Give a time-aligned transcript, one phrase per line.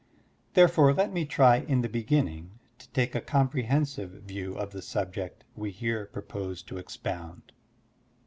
[0.55, 5.43] Therefore, let me try in the beginning to take a comprehensive view of the subject
[5.55, 7.51] we here propose to expound.